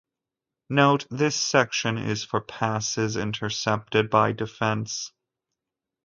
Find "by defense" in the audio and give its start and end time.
4.09-5.11